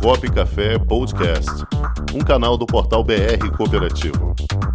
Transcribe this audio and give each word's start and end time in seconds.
Comunicop 0.00 0.30
Café 0.30 0.78
Podcast, 0.78 1.50
um 2.14 2.20
canal 2.20 2.56
do 2.56 2.66
portal 2.66 3.02
BR 3.02 3.50
Cooperativo. 3.56 4.34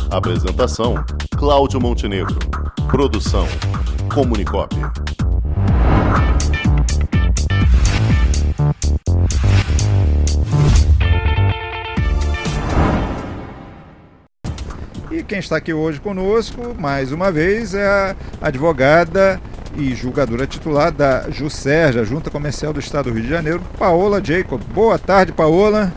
Apresentação: 0.09 0.95
Cláudio 1.37 1.79
Montenegro. 1.79 2.37
Produção: 2.89 3.47
Comunicop. 4.13 4.75
E 15.11 15.23
quem 15.23 15.39
está 15.39 15.57
aqui 15.57 15.73
hoje 15.73 15.99
conosco, 15.99 16.75
mais 16.77 17.11
uma 17.11 17.31
vez, 17.31 17.73
é 17.73 17.87
a 17.87 18.15
advogada 18.41 19.41
e 19.75 19.95
julgadora 19.95 20.45
titular 20.45 20.91
da 20.91 21.29
JUSERJ, 21.29 21.99
a 21.99 22.03
Junta 22.03 22.29
Comercial 22.29 22.73
do 22.73 22.79
Estado 22.79 23.09
do 23.09 23.15
Rio 23.15 23.23
de 23.23 23.29
Janeiro, 23.29 23.61
Paola 23.77 24.23
Jacob. 24.23 24.61
Boa 24.73 24.99
tarde, 24.99 25.31
Paola. 25.31 25.91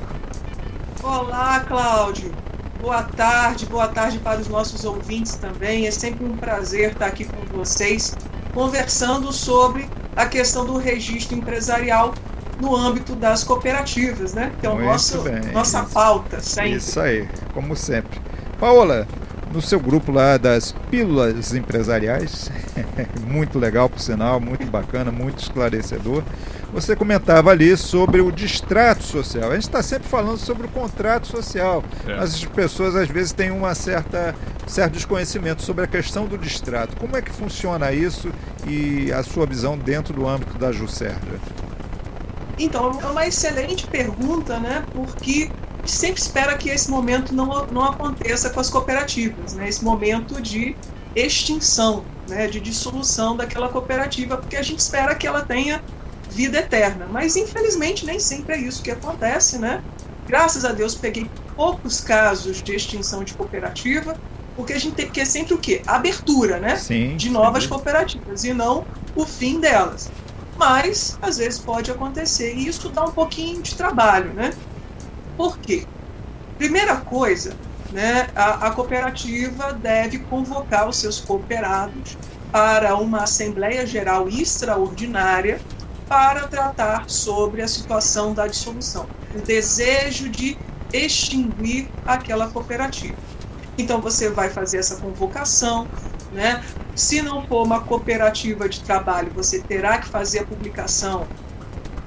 Olá, 1.02 1.60
Cláudio. 1.60 2.32
Boa 2.80 3.02
tarde, 3.02 3.66
boa 3.66 3.88
tarde 3.88 4.18
para 4.18 4.40
os 4.40 4.48
nossos 4.48 4.84
ouvintes 4.84 5.36
também. 5.36 5.86
É 5.86 5.90
sempre 5.90 6.24
um 6.24 6.36
prazer 6.36 6.92
estar 6.92 7.06
aqui 7.06 7.24
com 7.24 7.56
vocês, 7.56 8.14
conversando 8.52 9.32
sobre 9.32 9.88
a 10.14 10.26
questão 10.26 10.66
do 10.66 10.76
registro 10.76 11.36
empresarial 11.36 12.14
no 12.60 12.76
âmbito 12.76 13.16
das 13.16 13.42
cooperativas, 13.42 14.34
né? 14.34 14.52
Que 14.60 14.66
é 14.66 14.70
o 14.70 14.78
nosso, 14.78 15.24
nossa 15.52 15.82
pauta, 15.84 16.40
sempre. 16.40 16.76
Isso 16.76 17.00
aí, 17.00 17.28
como 17.52 17.74
sempre. 17.74 18.20
Paola, 18.60 19.08
no 19.54 19.62
seu 19.62 19.78
grupo 19.78 20.10
lá 20.10 20.36
das 20.36 20.72
pílulas 20.90 21.54
empresariais, 21.54 22.50
muito 23.24 23.56
legal 23.56 23.88
por 23.88 24.00
sinal, 24.00 24.40
muito 24.40 24.66
bacana, 24.66 25.12
muito 25.12 25.38
esclarecedor. 25.38 26.24
Você 26.72 26.96
comentava 26.96 27.50
ali 27.50 27.76
sobre 27.76 28.20
o 28.20 28.32
distrato 28.32 29.04
social. 29.04 29.52
A 29.52 29.54
gente 29.54 29.62
está 29.62 29.80
sempre 29.80 30.08
falando 30.08 30.38
sobre 30.38 30.66
o 30.66 30.68
contrato 30.70 31.28
social, 31.28 31.84
é. 32.04 32.16
mas 32.16 32.34
as 32.34 32.44
pessoas 32.44 32.96
às 32.96 33.08
vezes 33.08 33.32
têm 33.32 33.52
uma 33.52 33.74
certa 33.76 34.34
certo 34.66 34.94
desconhecimento 34.94 35.62
sobre 35.62 35.84
a 35.84 35.86
questão 35.86 36.26
do 36.26 36.36
distrato. 36.36 36.96
Como 36.96 37.16
é 37.16 37.22
que 37.22 37.30
funciona 37.30 37.92
isso 37.92 38.32
e 38.66 39.12
a 39.12 39.22
sua 39.22 39.46
visão 39.46 39.78
dentro 39.78 40.12
do 40.12 40.26
âmbito 40.26 40.58
da 40.58 40.72
Juscerja? 40.72 41.20
Então, 42.58 42.98
é 43.00 43.06
uma 43.06 43.26
excelente 43.26 43.86
pergunta, 43.86 44.58
né? 44.58 44.84
Porque 44.92 45.50
sempre 45.90 46.20
espera 46.20 46.56
que 46.56 46.68
esse 46.70 46.90
momento 46.90 47.34
não, 47.34 47.66
não 47.66 47.84
aconteça 47.84 48.50
com 48.50 48.60
as 48.60 48.70
cooperativas, 48.70 49.54
né? 49.54 49.68
esse 49.68 49.84
momento 49.84 50.40
de 50.40 50.76
extinção, 51.14 52.04
né? 52.28 52.46
de 52.46 52.60
dissolução 52.60 53.36
daquela 53.36 53.68
cooperativa, 53.68 54.36
porque 54.36 54.56
a 54.56 54.62
gente 54.62 54.78
espera 54.78 55.14
que 55.14 55.26
ela 55.26 55.42
tenha 55.42 55.82
vida 56.30 56.58
eterna. 56.58 57.06
Mas 57.10 57.36
infelizmente 57.36 58.04
nem 58.04 58.18
sempre 58.18 58.54
é 58.54 58.58
isso 58.58 58.82
que 58.82 58.90
acontece, 58.90 59.58
né? 59.58 59.82
Graças 60.26 60.64
a 60.64 60.72
Deus 60.72 60.94
peguei 60.94 61.30
poucos 61.54 62.00
casos 62.00 62.62
de 62.62 62.74
extinção 62.74 63.22
de 63.22 63.34
cooperativa, 63.34 64.16
porque 64.56 64.72
a 64.72 64.78
gente 64.78 64.94
tem 64.94 65.10
que 65.10 65.20
é 65.20 65.24
sempre 65.24 65.54
o 65.54 65.58
quê? 65.58 65.82
Abertura, 65.86 66.58
né? 66.58 66.76
Sim, 66.76 67.16
de 67.16 67.30
novas 67.30 67.64
sim. 67.64 67.68
cooperativas 67.68 68.44
e 68.44 68.52
não 68.52 68.84
o 69.14 69.24
fim 69.24 69.60
delas. 69.60 70.10
Mas 70.56 71.18
às 71.20 71.38
vezes 71.38 71.58
pode 71.58 71.90
acontecer 71.90 72.54
e 72.54 72.68
isso 72.68 72.88
dá 72.88 73.04
um 73.04 73.10
pouquinho 73.10 73.62
de 73.62 73.74
trabalho, 73.74 74.32
né? 74.32 74.52
Por 75.36 75.58
quê? 75.58 75.84
Primeira 76.58 76.96
coisa, 76.96 77.54
né, 77.92 78.28
a, 78.34 78.68
a 78.68 78.70
cooperativa 78.70 79.72
deve 79.72 80.18
convocar 80.18 80.88
os 80.88 80.96
seus 80.96 81.20
cooperados 81.20 82.16
para 82.52 82.96
uma 82.96 83.24
Assembleia 83.24 83.84
Geral 83.84 84.28
Extraordinária 84.28 85.60
para 86.08 86.46
tratar 86.46 87.08
sobre 87.08 87.62
a 87.62 87.68
situação 87.68 88.32
da 88.32 88.46
dissolução, 88.46 89.06
o 89.34 89.40
desejo 89.40 90.28
de 90.28 90.56
extinguir 90.92 91.88
aquela 92.06 92.48
cooperativa. 92.48 93.16
Então 93.76 94.00
você 94.00 94.30
vai 94.30 94.50
fazer 94.50 94.78
essa 94.78 94.96
convocação, 94.96 95.88
né? 96.32 96.62
Se 96.94 97.20
não 97.22 97.44
for 97.46 97.64
uma 97.64 97.80
cooperativa 97.80 98.68
de 98.68 98.80
trabalho, 98.80 99.32
você 99.34 99.60
terá 99.60 99.98
que 99.98 100.06
fazer 100.08 100.40
a 100.40 100.44
publicação 100.44 101.26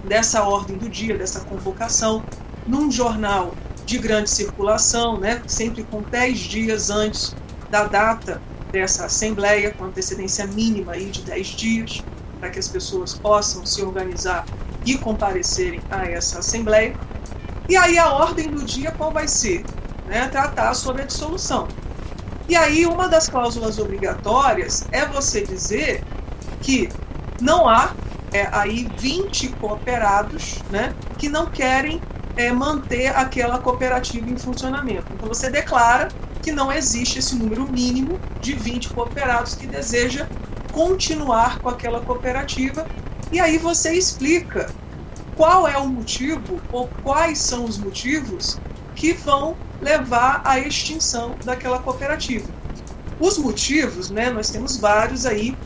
dessa 0.05 0.43
ordem 0.43 0.77
do 0.77 0.87
dia, 0.87 1.17
dessa 1.17 1.41
convocação 1.41 2.23
num 2.67 2.91
jornal 2.91 3.55
de 3.85 3.97
grande 3.97 4.29
circulação, 4.29 5.17
né, 5.17 5.41
sempre 5.47 5.83
com 5.83 6.01
10 6.01 6.39
dias 6.39 6.89
antes 6.89 7.35
da 7.71 7.85
data 7.85 8.41
dessa 8.71 9.05
assembleia, 9.05 9.71
com 9.71 9.85
antecedência 9.85 10.45
mínima 10.45 10.91
aí 10.91 11.09
de 11.09 11.21
10 11.21 11.47
dias, 11.47 12.03
para 12.39 12.49
que 12.49 12.59
as 12.59 12.67
pessoas 12.67 13.13
possam 13.13 13.65
se 13.65 13.81
organizar 13.81 14.45
e 14.85 14.97
comparecerem 14.97 15.79
a 15.89 16.05
essa 16.05 16.39
assembleia. 16.39 16.95
E 17.69 17.75
aí 17.75 17.97
a 17.97 18.09
ordem 18.09 18.49
do 18.49 18.63
dia 18.63 18.91
qual 18.91 19.11
vai 19.11 19.27
ser? 19.27 19.65
Né, 20.05 20.27
tratar 20.27 20.73
sobre 20.73 21.01
a 21.01 21.05
dissolução. 21.05 21.67
E 22.47 22.55
aí 22.55 22.85
uma 22.85 23.07
das 23.09 23.27
cláusulas 23.27 23.77
obrigatórias 23.77 24.85
é 24.91 25.05
você 25.05 25.41
dizer 25.41 26.03
que 26.61 26.89
não 27.41 27.67
há 27.67 27.93
é, 28.31 28.47
aí 28.51 28.89
20 28.97 29.49
cooperados 29.49 30.59
né, 30.69 30.93
que 31.17 31.27
não 31.27 31.47
querem 31.47 32.01
é, 32.37 32.51
manter 32.51 33.07
aquela 33.07 33.57
cooperativa 33.57 34.29
em 34.29 34.37
funcionamento. 34.37 35.05
Então 35.13 35.27
você 35.27 35.49
declara 35.49 36.09
que 36.41 36.51
não 36.51 36.71
existe 36.71 37.19
esse 37.19 37.35
número 37.35 37.69
mínimo 37.69 38.19
de 38.39 38.53
20 38.53 38.89
cooperados 38.89 39.55
que 39.55 39.67
deseja 39.67 40.27
continuar 40.71 41.59
com 41.59 41.69
aquela 41.69 41.99
cooperativa 42.01 42.87
e 43.31 43.39
aí 43.39 43.57
você 43.57 43.93
explica 43.93 44.69
qual 45.35 45.67
é 45.67 45.77
o 45.77 45.87
motivo 45.87 46.61
ou 46.71 46.87
quais 47.03 47.39
são 47.39 47.65
os 47.65 47.77
motivos 47.77 48.59
que 48.95 49.13
vão 49.13 49.55
levar 49.81 50.41
à 50.45 50.59
extinção 50.59 51.35
daquela 51.43 51.79
cooperativa. 51.79 52.47
Os 53.19 53.37
motivos, 53.37 54.09
né, 54.09 54.29
nós 54.29 54.49
temos 54.49 54.77
vários 54.77 55.25
aí 55.25 55.57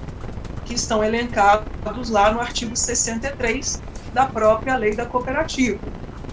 que 0.66 0.74
estão 0.74 1.04
elencados 1.04 2.10
lá 2.10 2.32
no 2.32 2.40
artigo 2.40 2.76
63 2.76 3.82
da 4.14 4.26
própria 4.26 4.76
lei 4.78 4.96
da 4.96 5.06
cooperativa. 5.06 5.80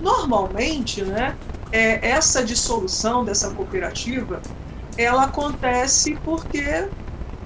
Normalmente, 0.00 1.02
né, 1.02 1.36
é, 1.72 2.08
essa 2.08 2.44
dissolução 2.44 3.24
dessa 3.24 3.50
cooperativa, 3.50 4.40
ela 4.96 5.24
acontece 5.24 6.16
porque 6.24 6.88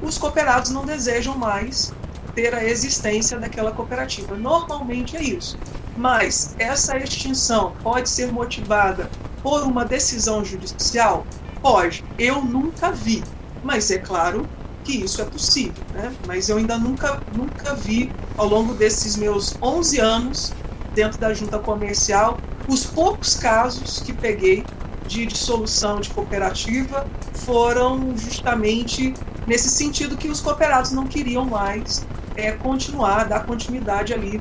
os 0.01 0.19
cooperados 0.19 0.71
não 0.71 0.85
desejam 0.85 1.37
mais 1.37 1.93
ter 2.35 2.55
a 2.55 2.65
existência 2.65 3.39
daquela 3.39 3.73
cooperativa. 3.73 4.37
Normalmente 4.37 5.17
é 5.17 5.23
isso. 5.23 5.59
Mas 5.97 6.55
essa 6.59 6.97
extinção 6.97 7.75
pode 7.83 8.09
ser 8.09 8.33
motivada 8.33 9.11
por 9.43 9.63
uma 9.63 9.85
decisão 9.85 10.45
judicial? 10.45 11.27
Pode. 11.61 12.05
Eu 12.19 12.43
nunca 12.43 12.91
vi. 12.91 13.23
Mas 13.63 13.91
é 13.91 13.99
claro 13.99 14.49
que 14.83 15.05
isso 15.05 15.21
é 15.21 15.25
possível, 15.25 15.85
né? 15.93 16.13
Mas 16.27 16.49
eu 16.49 16.57
ainda 16.57 16.77
nunca, 16.77 17.21
nunca 17.37 17.75
vi, 17.75 18.11
ao 18.37 18.49
longo 18.49 18.75
desses 18.75 19.17
meus 19.17 19.55
11 19.63 20.01
anos 20.01 20.53
dentro 20.95 21.19
da 21.19 21.33
junta 21.33 21.59
comercial, 21.59 22.39
os 22.69 22.85
poucos 22.85 23.35
casos 23.35 24.01
que 24.01 24.13
peguei 24.13 24.65
de 25.07 25.27
dissolução 25.27 26.01
de 26.01 26.09
cooperativa 26.11 27.07
foram 27.35 28.17
justamente 28.17 29.13
nesse 29.47 29.69
sentido 29.69 30.17
que 30.17 30.29
os 30.29 30.41
cooperados 30.41 30.93
não 30.93 31.07
queriam 31.07 31.45
mais 31.45 32.07
é, 32.37 32.53
continuar, 32.53 33.25
dar 33.25 33.45
continuidade 33.45 34.15
ali 34.15 34.41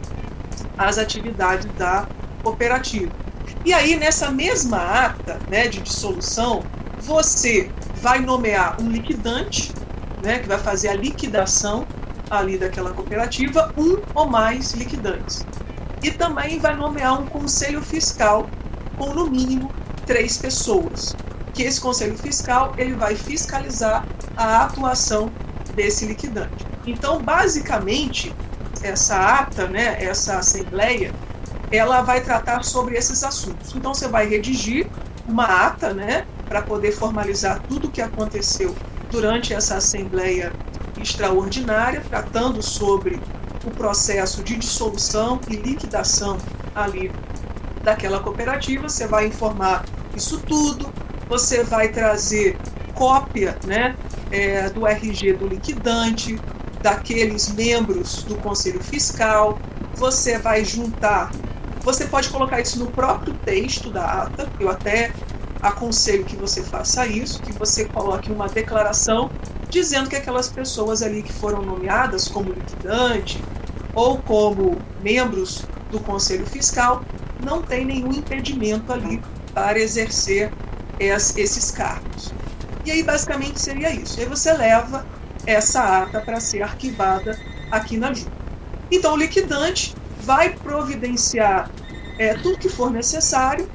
às 0.78 0.98
atividades 0.98 1.68
da 1.78 2.08
cooperativa. 2.44 3.12
E 3.66 3.74
aí, 3.74 3.96
nessa 3.96 4.32
mesma 4.32 4.78
ata 4.78 5.40
né, 5.50 5.68
de 5.68 5.82
dissolução, 5.82 6.64
você 7.00 7.70
vai 8.02 8.20
nomear 8.20 8.82
um 8.82 8.90
liquidante, 8.90 9.72
né, 10.24 10.40
que 10.40 10.48
vai 10.48 10.58
fazer 10.58 10.90
a 10.90 10.96
liquidação 10.96 11.86
ali 12.30 12.58
daquela 12.58 12.92
cooperativa, 12.92 13.74
um 13.78 13.98
ou 14.16 14.28
mais 14.28 14.74
liquidantes 14.74 15.46
e 16.02 16.12
também 16.12 16.60
vai 16.60 16.76
nomear 16.76 17.20
um 17.20 17.26
conselho 17.26 17.82
fiscal 17.82 18.50
com 18.98 19.14
no 19.14 19.30
mínimo 19.30 19.72
três 20.06 20.38
pessoas. 20.38 21.16
Que 21.54 21.64
esse 21.64 21.80
conselho 21.80 22.18
fiscal 22.18 22.74
ele 22.78 22.94
vai 22.94 23.16
fiscalizar 23.16 24.06
a 24.36 24.64
atuação 24.64 25.32
desse 25.76 26.06
liquidante. 26.06 26.66
Então, 26.86 27.22
basicamente, 27.22 28.34
essa 28.82 29.16
ata, 29.16 29.68
né, 29.68 30.04
essa 30.04 30.38
assembleia, 30.38 31.14
ela 31.72 32.02
vai 32.02 32.22
tratar 32.22 32.64
sobre 32.64 32.98
esses 32.98 33.24
assuntos. 33.24 33.76
Então, 33.76 33.94
você 33.94 34.08
vai 34.08 34.28
redigir 34.28 34.88
uma 35.28 35.46
ata, 35.46 35.94
né, 35.94 36.26
para 36.48 36.62
poder 36.62 36.92
formalizar 36.92 37.62
tudo 37.70 37.88
o 37.88 37.92
que 37.92 38.02
aconteceu 38.02 38.76
durante 39.10 39.54
essa 39.54 39.76
assembleia 39.76 40.52
extraordinária, 41.00 42.02
tratando 42.10 42.62
sobre 42.62 43.22
o 43.66 43.72
processo 43.72 44.44
de 44.44 44.56
dissolução 44.56 45.40
e 45.50 45.56
liquidação 45.56 46.38
ali 46.74 47.12
daquela 47.84 48.20
cooperativa, 48.20 48.88
você 48.88 49.08
vai 49.08 49.28
informar 49.28 49.86
isso 50.16 50.40
tudo, 50.40 50.92
você 51.28 51.64
vai 51.64 51.90
trazer 51.90 52.58
cópia 52.94 53.58
né, 53.66 53.96
é, 54.32 54.70
do 54.70 54.86
RG 54.86 55.34
do 55.34 55.48
liquidante, 55.48 56.40
daqueles 56.82 57.54
membros 57.54 58.24
do 58.24 58.36
Conselho 58.36 58.82
Fiscal, 58.82 59.60
você 59.96 60.38
vai 60.38 60.66
juntar 60.66 61.32
Você 61.84 62.06
pode 62.06 62.30
colocar 62.30 62.60
isso 62.60 62.78
no 62.78 62.88
próprio 62.88 63.34
texto 63.46 63.90
da 63.90 64.24
ata. 64.24 64.48
Eu 64.60 64.70
até 64.70 65.12
aconselho 65.62 66.24
que 66.26 66.36
você 66.36 66.62
faça 66.62 67.08
isso, 67.08 67.42
que 67.42 67.52
você 67.54 67.86
coloque 67.86 68.32
uma 68.32 68.48
declaração 68.48 69.30
dizendo 69.70 70.10
que 70.10 70.16
aquelas 70.16 70.48
pessoas 70.48 71.02
ali 71.02 71.24
que 71.24 71.32
foram 71.32 71.62
nomeadas 71.62 72.28
como 72.28 72.52
liquidante 72.52 73.42
ou 73.94 74.18
como 74.20 74.78
membros 75.02 75.66
do 75.92 76.00
Conselho 76.00 76.46
Fiscal 76.46 77.04
não 77.44 77.62
tem 77.62 77.86
nenhum 77.86 78.12
impedimento 78.12 78.92
ali 78.92 79.22
para 79.54 79.80
exercer 79.80 80.52
esses 81.00 81.72
cargos. 81.72 82.34
E 82.86 82.92
aí 82.92 83.04
basicamente 83.04 83.60
seria 83.60 83.92
isso. 83.92 84.20
E 84.20 84.24
aí 84.24 84.30
você 84.30 84.54
leva 84.54 85.06
essa 85.46 86.04
ata 86.04 86.22
para 86.22 86.40
ser 86.40 86.62
arquivada 86.62 87.40
aqui 87.72 87.98
na 87.98 88.14
junta. 88.14 88.32
Então 88.92 89.14
o 89.14 89.18
liquidante 89.18 89.96
vai 90.22 90.50
providenciar 90.50 91.70
é, 92.18 92.36
tudo 92.36 92.58
que 92.58 92.70
for 92.70 92.92
necessário 92.92 93.70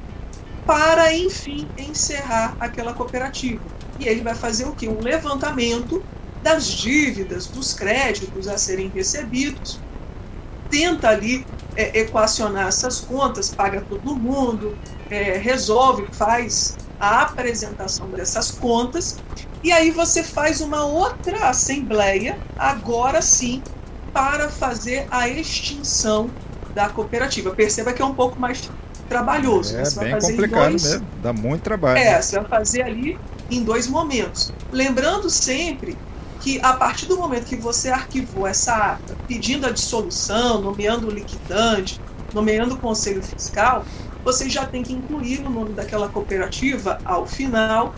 para, 0.65 1.13
enfim, 1.13 1.67
encerrar 1.77 2.55
aquela 2.59 2.93
cooperativa. 2.93 3.61
E 3.99 4.07
ele 4.07 4.21
vai 4.21 4.35
fazer 4.35 4.65
o 4.65 4.73
que? 4.73 4.87
Um 4.87 4.99
levantamento 4.99 6.03
das 6.43 6.67
dívidas, 6.67 7.47
dos 7.47 7.73
créditos 7.73 8.47
a 8.47 8.57
serem 8.57 8.89
recebidos, 8.89 9.79
tenta 10.69 11.09
ali 11.09 11.45
é, 11.75 11.99
equacionar 11.99 12.67
essas 12.67 12.99
contas, 12.99 13.53
paga 13.53 13.81
todo 13.81 14.15
mundo, 14.15 14.77
é, 15.09 15.37
resolve, 15.37 16.07
faz 16.11 16.77
a 16.99 17.21
apresentação 17.21 18.09
dessas 18.09 18.51
contas, 18.51 19.17
e 19.63 19.71
aí 19.71 19.91
você 19.91 20.23
faz 20.23 20.61
uma 20.61 20.85
outra 20.85 21.49
assembleia, 21.49 22.37
agora 22.57 23.21
sim, 23.21 23.61
para 24.13 24.49
fazer 24.49 25.07
a 25.11 25.27
extinção 25.27 26.29
da 26.73 26.89
cooperativa. 26.89 27.51
Perceba 27.51 27.93
que 27.93 28.01
é 28.01 28.05
um 28.05 28.13
pouco 28.13 28.39
mais 28.39 28.69
trabalhoso. 29.07 29.77
É 29.77 29.85
você 29.85 29.99
bem 29.99 30.19
complicado 30.19 30.69
dois... 30.69 30.83
mesmo, 30.83 31.07
dá 31.21 31.33
muito 31.33 31.61
trabalho. 31.61 31.97
É, 31.97 32.21
você 32.21 32.39
vai 32.39 32.49
fazer 32.49 32.83
ali 32.83 33.17
em 33.49 33.63
dois 33.63 33.87
momentos. 33.87 34.53
Lembrando 34.71 35.29
sempre 35.29 35.97
que 36.47 36.61
a 36.63 36.71
partir 36.71 37.07
do 37.07 37.17
momento 37.17 37.43
que 37.45 37.57
você 37.57 37.89
arquivou 37.89 38.47
essa 38.47 38.73
ata 38.73 39.17
pedindo 39.27 39.67
a 39.67 39.69
dissolução, 39.69 40.61
nomeando 40.61 41.07
o 41.07 41.11
liquidante, 41.11 41.99
nomeando 42.33 42.75
o 42.75 42.77
conselho 42.77 43.21
fiscal, 43.21 43.83
você 44.23 44.49
já 44.49 44.65
tem 44.65 44.81
que 44.81 44.93
incluir 44.93 45.41
no 45.41 45.49
nome 45.49 45.73
daquela 45.73 46.07
cooperativa, 46.07 46.99
ao 47.03 47.27
final, 47.27 47.93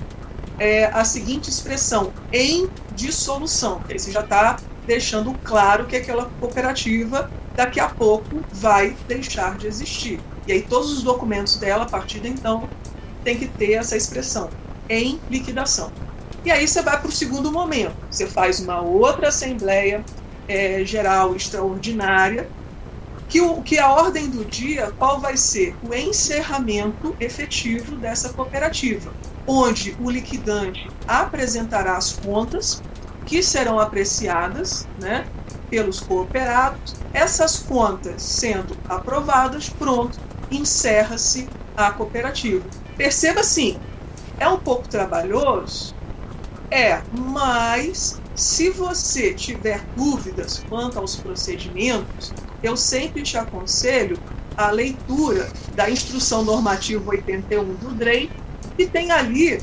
é, 0.58 0.86
a 0.86 1.06
seguinte 1.06 1.48
expressão, 1.48 2.12
em 2.34 2.68
dissolução. 2.96 3.82
Aí 3.88 4.00
você 4.00 4.12
já 4.12 4.22
está 4.22 4.58
deixando 4.88 5.32
claro 5.44 5.86
que 5.86 5.96
aquela 5.96 6.26
cooperativa 6.40 7.30
daqui 7.56 7.80
a 7.80 7.90
pouco 7.90 8.42
vai 8.52 8.98
deixar 9.08 9.60
de 9.60 9.68
existir. 9.68 10.20
E 10.48 10.54
aí 10.54 10.64
todos 10.64 10.92
os 10.92 11.04
documentos 11.04 11.58
dela, 11.58 11.84
a 11.84 11.88
partir 11.88 12.20
de 12.20 12.30
então, 12.30 12.68
tem 13.24 13.38
que 13.38 13.48
ter 13.48 13.74
essa 13.74 13.96
expressão, 13.96 14.50
em 14.90 15.20
liquidação. 15.30 15.92
E 16.46 16.52
aí 16.52 16.68
você 16.68 16.82
vai 16.82 17.00
para 17.00 17.10
o 17.10 17.12
segundo 17.12 17.52
momento. 17.52 17.96
Você 18.10 18.26
faz 18.26 18.60
uma 18.60 18.82
outra 18.82 19.28
Assembleia 19.28 20.04
é, 20.48 20.84
Geral 20.86 21.36
Extraordinária, 21.36 22.50
que, 23.28 23.42
o, 23.42 23.62
que 23.62 23.78
a 23.78 23.90
ordem 23.90 24.28
do 24.30 24.44
dia, 24.44 24.92
qual 24.98 25.20
vai 25.20 25.38
ser? 25.38 25.76
O 25.88 25.94
encerramento 25.94 27.16
efetivo 27.20 27.96
dessa 27.96 28.30
cooperativa, 28.30 29.12
onde 29.46 29.96
o 30.00 30.10
liquidante 30.10 30.90
apresentará 31.08 31.96
as 31.96 32.14
contas, 32.14 32.82
que 33.26 33.44
serão 33.44 33.80
apreciadas 33.80 34.88
né, 35.00 35.28
pelos 35.70 36.00
cooperados. 36.00 36.96
Essas 37.14 37.60
contas 37.60 38.24
sendo 38.24 38.76
aprovadas, 38.88 39.70
pronto, 39.70 40.18
encerra-se 40.50 41.48
a 41.78 41.92
cooperativa. 41.92 42.66
Perceba 42.98 43.42
assim, 43.42 43.78
é 44.40 44.48
um 44.48 44.58
pouco 44.58 44.88
trabalhoso, 44.88 45.94
é, 46.72 47.02
mas 47.12 48.20
se 48.36 48.70
você 48.70 49.34
tiver 49.34 49.82
dúvidas 49.96 50.64
quanto 50.70 51.00
aos 51.00 51.16
procedimentos, 51.16 52.34
eu 52.62 52.78
sempre 52.78 53.22
te 53.22 53.38
aconselho 53.38 54.18
a 54.56 54.70
leitura 54.72 55.50
da 55.76 55.90
Instrução 55.90 56.44
Normativa 56.44 57.10
81 57.10 57.76
do 57.76 57.96
DREI, 57.96 58.30
que 58.76 58.86
tem 58.86 59.12
ali 59.12 59.62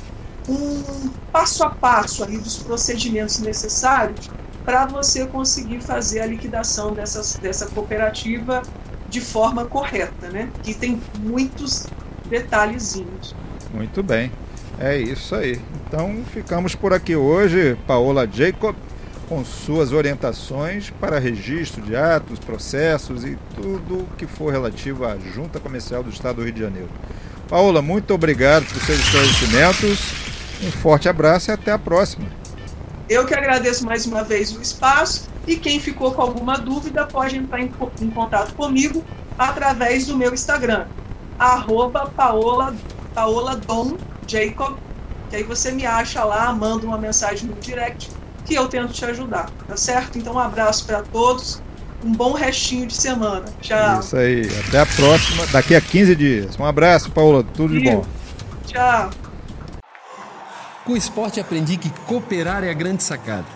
um 0.49 1.09
passo 1.33 1.65
a 1.65 1.71
passo 1.71 2.23
ali 2.23 2.39
dos 2.39 2.59
procedimentos 2.59 3.39
necessários 3.39 4.31
para 4.65 4.87
você 4.87 5.27
conseguir 5.27 5.81
fazer 5.81 6.21
a 6.21 6.27
liquidação 6.27 6.93
dessas, 6.93 7.37
dessa 7.37 7.67
cooperativa 7.67 8.63
de 9.09 9.21
forma 9.21 9.65
correta, 9.65 10.29
né? 10.29 10.51
Que 10.63 10.75
tem 10.75 11.01
muitos 11.19 11.87
detalhezinhos. 12.29 13.35
Muito 13.73 14.03
bem, 14.03 14.33
é 14.79 14.97
isso 14.97 15.35
aí. 15.35 15.61
Então 15.87 16.23
ficamos 16.33 16.75
por 16.75 16.93
aqui 16.93 17.17
hoje, 17.17 17.77
Paola 17.87 18.29
Jacob, 18.31 18.77
com 19.29 19.45
suas 19.45 19.93
orientações 19.93 20.91
para 20.91 21.19
registro 21.19 21.83
de 21.83 21.97
atos, 21.97 22.39
processos 22.39 23.25
e 23.25 23.37
tudo 23.55 24.07
que 24.17 24.27
for 24.27 24.53
relativo 24.53 25.05
à 25.05 25.17
Junta 25.19 25.59
Comercial 25.59 26.03
do 26.03 26.11
Estado 26.11 26.37
do 26.37 26.45
Rio 26.45 26.53
de 26.53 26.61
Janeiro. 26.61 26.89
Paola, 27.49 27.81
muito 27.81 28.13
obrigado 28.13 28.67
por 28.67 28.81
seus 28.83 28.99
esclarecimentos. 28.99 30.27
Um 30.63 30.71
forte 30.71 31.09
abraço 31.09 31.51
e 31.51 31.53
até 31.53 31.73
a 31.73 31.79
próxima. 31.79 32.27
Eu 33.09 33.25
que 33.25 33.35
agradeço 33.35 33.85
mais 33.85 34.07
uma 34.07 34.25
vez 34.25 34.57
o 34.57 34.61
espaço 34.61 35.29
e 35.47 35.57
quem 35.57 35.79
ficou 35.79 36.13
com 36.13 36.23
alguma 36.23 36.59
dúvida 36.59 37.07
pode 37.07 37.37
entrar 37.37 37.61
em, 37.61 37.71
em 38.01 38.11
contato 38.11 38.53
comigo 38.55 39.05
através 39.39 40.07
do 40.07 40.17
meu 40.17 40.35
Instagram, 40.35 40.87
arroba 41.39 42.07
Paola, 42.07 42.75
Paola 43.15 43.57
Dom 43.57 43.97
Jacob, 44.27 44.77
que 45.31 45.37
aí 45.37 45.43
você 45.43 45.73
me 45.73 45.87
acha 45.87 46.23
lá, 46.25 46.53
manda 46.53 46.87
uma 46.87 46.99
mensagem 46.99 47.49
no 47.49 47.55
direct 47.57 48.11
que 48.45 48.55
eu 48.55 48.69
tento 48.69 48.93
te 48.93 49.05
ajudar, 49.05 49.51
tá 49.67 49.77
certo? 49.77 50.19
Então 50.19 50.35
um 50.35 50.39
abraço 50.39 50.87
para 50.87 51.03
todos, 51.03 51.61
um 52.05 52.13
bom 52.13 52.33
restinho 52.33 52.87
de 52.87 52.95
semana. 52.95 53.45
Tchau. 53.61 54.01
Isso 54.01 54.17
aí, 54.17 54.49
até 54.67 54.81
a 54.81 54.87
próxima, 54.87 55.47
daqui 55.49 55.75
a 55.75 55.81
15 55.81 56.15
dias. 56.15 56.59
Um 56.59 56.65
abraço, 56.65 57.11
Paola, 57.11 57.43
tudo 57.43 57.79
de 57.79 57.91
bom. 57.91 58.05
Tchau. 58.67 59.11
Com 60.85 60.93
o 60.93 60.97
esporte 60.97 61.41
aprendi 61.41 61.77
que 61.77 61.91
cooperar 62.07 62.63
é 62.63 62.71
a 62.71 62.75
grande 62.75 63.03
sacada 63.03 63.56